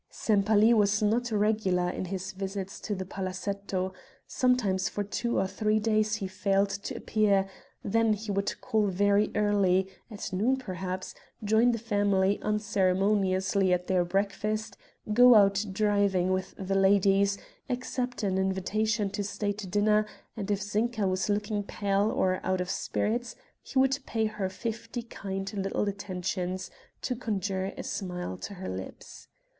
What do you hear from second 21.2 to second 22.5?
looking pale or